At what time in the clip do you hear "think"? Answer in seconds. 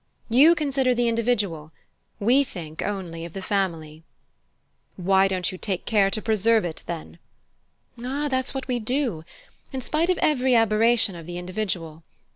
2.43-2.81